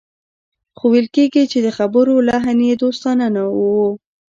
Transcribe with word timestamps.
خو 0.77 0.85
ويل 0.91 1.07
کېږي 1.15 1.43
چې 1.51 1.59
د 1.65 1.67
خبرو 1.77 2.15
لحن 2.29 2.57
يې 2.67 2.75
دوستانه 2.83 3.41
و. 3.57 3.61